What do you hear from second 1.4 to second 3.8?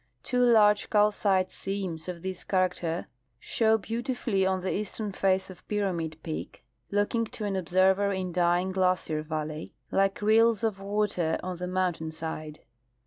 seams of this character show